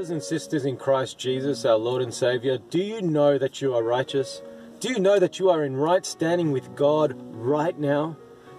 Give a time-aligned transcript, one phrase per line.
[0.00, 3.74] Brothers and sisters in Christ Jesus, our Lord and Savior, do you know that you
[3.74, 4.40] are righteous?
[4.78, 8.16] Do you know that you are in right standing with God right now?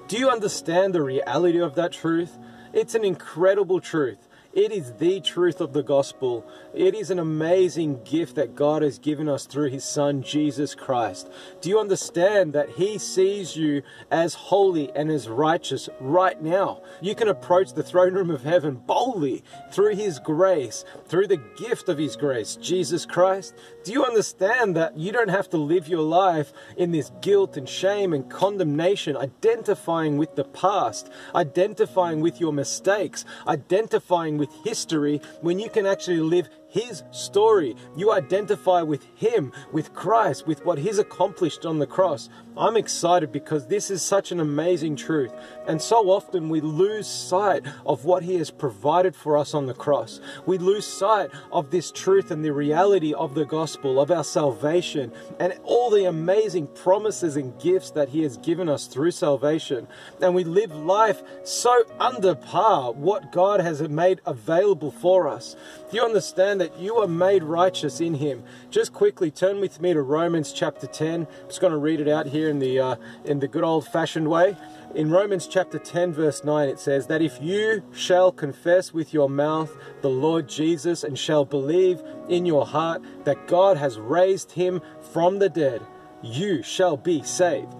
[0.07, 2.37] Do you understand the reality of that truth?
[2.73, 4.27] It's an incredible truth.
[4.53, 6.45] It is the truth of the gospel.
[6.73, 11.31] It is an amazing gift that God has given us through His Son, Jesus Christ.
[11.61, 13.81] Do you understand that He sees you
[14.11, 16.81] as holy and as righteous right now?
[16.99, 19.41] You can approach the throne room of heaven boldly
[19.71, 23.55] through His grace, through the gift of His grace, Jesus Christ.
[23.85, 27.69] Do you understand that you don't have to live your life in this guilt and
[27.69, 35.59] shame and condemnation, identifying with the past, identifying with your mistakes, identifying with history when
[35.59, 37.75] you can actually live his story.
[37.95, 42.29] You identify with him, with Christ, with what he's accomplished on the cross.
[42.57, 45.33] I'm excited because this is such an amazing truth.
[45.67, 49.73] And so often we lose sight of what he has provided for us on the
[49.73, 50.21] cross.
[50.45, 55.11] We lose sight of this truth and the reality of the gospel, of our salvation,
[55.39, 59.87] and all the amazing promises and gifts that he has given us through salvation.
[60.21, 65.55] And we live life so under par what God has made available for us.
[65.89, 68.43] Do you understand that you are made righteous in him.
[68.69, 71.21] Just quickly turn with me to Romans chapter 10.
[71.21, 72.95] I'm just going to read it out here in the uh,
[73.25, 74.55] in the good old fashioned way.
[74.93, 79.27] In Romans chapter 10 verse 9 it says that if you shall confess with your
[79.27, 84.81] mouth the Lord Jesus and shall believe in your heart that God has raised him
[85.11, 85.81] from the dead,
[86.21, 87.73] you shall be saved.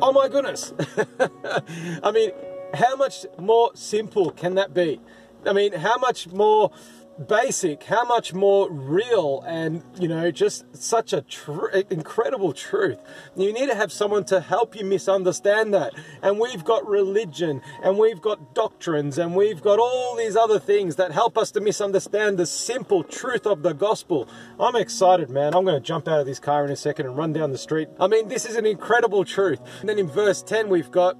[0.00, 0.72] Oh my goodness.
[2.00, 2.30] I mean,
[2.74, 5.00] how much more simple can that be?
[5.44, 6.70] I mean, how much more
[7.18, 12.98] basic, how much more real and, you know, just such a tr- incredible truth.
[13.36, 15.92] You need to have someone to help you misunderstand that.
[16.22, 20.96] And we've got religion and we've got doctrines and we've got all these other things
[20.96, 24.28] that help us to misunderstand the simple truth of the gospel.
[24.58, 25.54] I'm excited, man.
[25.54, 27.58] I'm going to jump out of this car in a second and run down the
[27.58, 27.88] street.
[28.00, 29.60] I mean, this is an incredible truth.
[29.80, 31.16] And then in verse 10, we've got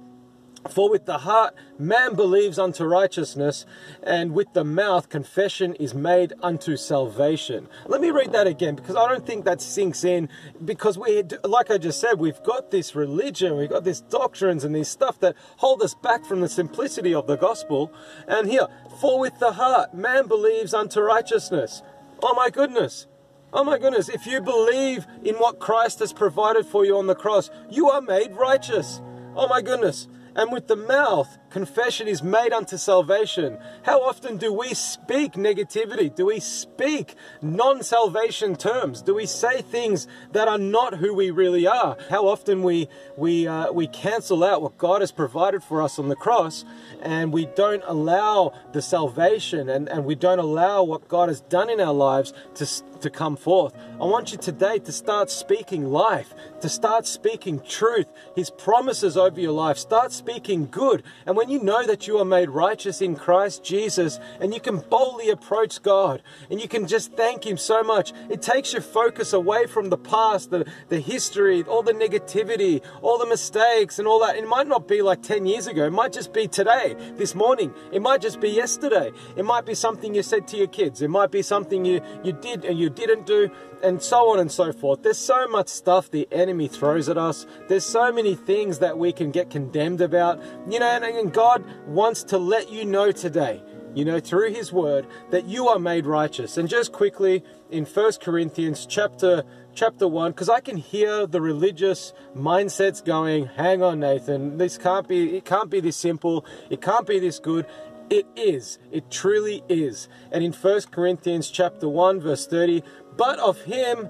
[0.69, 3.65] for with the heart man believes unto righteousness,
[4.01, 7.67] and with the mouth confession is made unto salvation.
[7.85, 10.29] Let me read that again because I don't think that sinks in.
[10.63, 14.75] Because we, like I just said, we've got this religion, we've got these doctrines and
[14.75, 17.91] these stuff that hold us back from the simplicity of the gospel.
[18.27, 18.67] And here,
[18.99, 21.81] for with the heart man believes unto righteousness.
[22.23, 23.07] Oh my goodness.
[23.53, 27.15] Oh my goodness, if you believe in what Christ has provided for you on the
[27.15, 29.01] cross, you are made righteous.
[29.35, 30.07] Oh my goodness.
[30.35, 33.57] And with the mouth, confession is made unto salvation.
[33.83, 36.13] How often do we speak negativity?
[36.13, 39.01] Do we speak non salvation terms?
[39.01, 41.95] Do we say things that are not who we really are?
[42.09, 46.09] How often we, we, uh, we cancel out what God has provided for us on
[46.09, 46.65] the cross
[47.01, 51.69] and we don't allow the salvation and, and we don't allow what God has done
[51.69, 52.65] in our lives to,
[52.99, 53.73] to come forth.
[53.93, 59.39] I want you today to start speaking life, to start speaking truth, His promises over
[59.39, 59.77] your life.
[59.77, 61.03] Start speaking good.
[61.25, 64.77] And when you know that you are made righteous in Christ Jesus and you can
[64.77, 69.33] boldly approach God and you can just thank Him so much, it takes your focus
[69.33, 74.19] away from the past, the, the history, all the negativity, all the mistakes, and all
[74.25, 74.35] that.
[74.35, 77.73] It might not be like 10 years ago, it might just be today, this morning,
[77.91, 81.09] it might just be yesterday, it might be something you said to your kids, it
[81.09, 83.49] might be something you, you did and you didn't do,
[83.85, 85.03] and so on and so forth.
[85.03, 87.45] There's so much stuff the enemy throws at us.
[87.67, 90.41] There's so many things that we can get condemned about.
[90.69, 93.61] You know, and God wants to let you know today,
[93.93, 96.55] you know, through his word that you are made righteous.
[96.55, 102.13] And just quickly in First Corinthians chapter chapter 1 because I can hear the religious
[102.33, 104.57] mindsets going, "Hang on, Nathan.
[104.57, 106.45] This can't be it can't be this simple.
[106.69, 107.65] It can't be this good."
[108.09, 108.79] It is.
[108.93, 110.07] It truly is.
[110.31, 112.81] And in 1 Corinthians chapter 1 verse 30,
[113.17, 114.07] but of him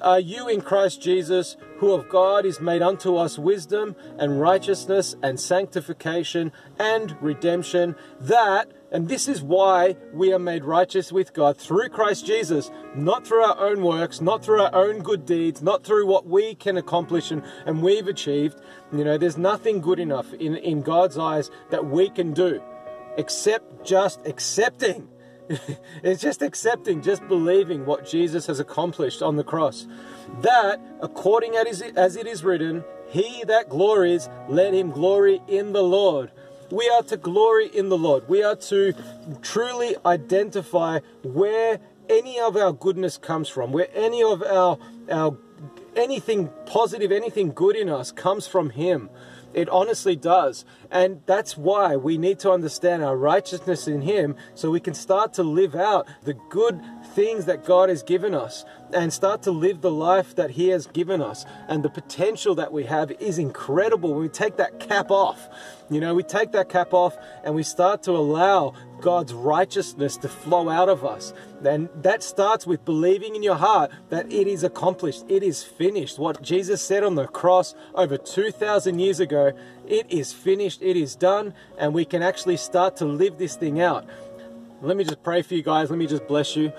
[0.00, 5.16] are you in Christ Jesus, who of God is made unto us wisdom and righteousness
[5.22, 11.56] and sanctification and redemption, that, and this is why we are made righteous with God
[11.56, 15.84] through Christ Jesus, not through our own works, not through our own good deeds, not
[15.84, 18.60] through what we can accomplish and, and we've achieved.
[18.92, 22.62] You know, there's nothing good enough in, in God's eyes that we can do
[23.16, 25.08] except just accepting
[26.02, 29.86] it's just accepting, just believing what Jesus has accomplished on the cross.
[30.42, 31.80] That, according as
[32.16, 36.30] it is written, he that glories, let him glory in the Lord.
[36.70, 38.28] We are to glory in the Lord.
[38.28, 38.92] We are to
[39.40, 41.80] truly identify where
[42.10, 44.78] any of our goodness comes from, where any of our,
[45.10, 45.36] our
[45.96, 49.08] anything positive, anything good in us comes from Him.
[49.54, 50.64] It honestly does.
[50.90, 55.34] And that's why we need to understand our righteousness in Him so we can start
[55.34, 56.80] to live out the good
[57.14, 60.86] things that God has given us and start to live the life that He has
[60.86, 61.44] given us.
[61.68, 65.48] And the potential that we have is incredible when we take that cap off.
[65.90, 70.28] You know, we take that cap off and we start to allow God's righteousness to
[70.28, 71.32] flow out of us.
[71.64, 76.18] And that starts with believing in your heart that it is accomplished, it is finished.
[76.18, 79.52] What Jesus said on the cross over 2,000 years ago,
[79.86, 83.80] it is finished, it is done, and we can actually start to live this thing
[83.80, 84.06] out.
[84.82, 86.72] Let me just pray for you guys, let me just bless you.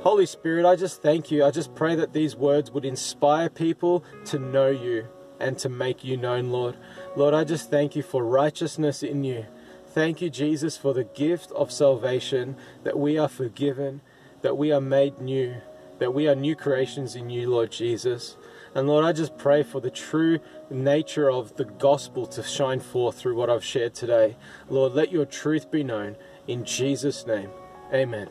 [0.00, 1.44] Holy Spirit, I just thank you.
[1.44, 5.08] I just pray that these words would inspire people to know you
[5.40, 6.76] and to make you known, Lord.
[7.16, 9.46] Lord, I just thank you for righteousness in you.
[9.88, 14.02] Thank you, Jesus, for the gift of salvation, that we are forgiven,
[14.42, 15.56] that we are made new,
[15.98, 18.36] that we are new creations in you, Lord Jesus.
[18.74, 20.38] And Lord, I just pray for the true
[20.68, 24.36] nature of the gospel to shine forth through what I've shared today.
[24.68, 26.16] Lord, let your truth be known.
[26.46, 27.50] In Jesus' name,
[27.92, 28.28] amen.